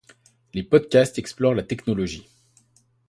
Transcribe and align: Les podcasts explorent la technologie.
Les 0.55 0.63
podcasts 0.63 1.19
explorent 1.19 1.53
la 1.53 1.61
technologie. 1.61 2.27